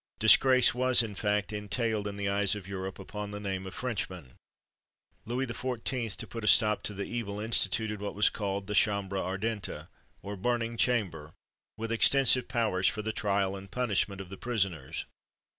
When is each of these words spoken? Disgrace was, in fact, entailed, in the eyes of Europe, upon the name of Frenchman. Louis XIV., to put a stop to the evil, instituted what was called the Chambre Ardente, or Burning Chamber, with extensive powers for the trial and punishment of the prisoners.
Disgrace 0.17 0.73
was, 0.73 1.03
in 1.03 1.13
fact, 1.13 1.53
entailed, 1.53 2.07
in 2.07 2.15
the 2.17 2.27
eyes 2.27 2.55
of 2.55 2.67
Europe, 2.67 2.97
upon 2.97 3.29
the 3.29 3.39
name 3.39 3.67
of 3.67 3.75
Frenchman. 3.75 4.33
Louis 5.25 5.45
XIV., 5.45 6.15
to 6.17 6.25
put 6.25 6.43
a 6.43 6.47
stop 6.47 6.81
to 6.81 6.95
the 6.95 7.03
evil, 7.03 7.39
instituted 7.39 8.01
what 8.01 8.15
was 8.15 8.31
called 8.31 8.65
the 8.65 8.73
Chambre 8.73 9.17
Ardente, 9.21 9.89
or 10.23 10.35
Burning 10.35 10.75
Chamber, 10.75 11.33
with 11.77 11.91
extensive 11.91 12.47
powers 12.47 12.87
for 12.87 13.03
the 13.03 13.13
trial 13.13 13.55
and 13.55 13.69
punishment 13.69 14.19
of 14.21 14.29
the 14.29 14.37
prisoners. 14.37 15.05